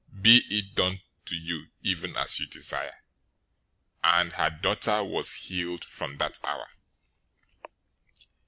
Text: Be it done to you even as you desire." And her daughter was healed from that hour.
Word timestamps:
Be 0.19 0.37
it 0.49 0.73
done 0.73 1.03
to 1.25 1.35
you 1.35 1.67
even 1.83 2.17
as 2.17 2.39
you 2.39 2.47
desire." 2.47 3.03
And 4.03 4.33
her 4.33 4.49
daughter 4.49 5.03
was 5.03 5.35
healed 5.35 5.85
from 5.85 6.17
that 6.17 6.39
hour. 6.43 6.67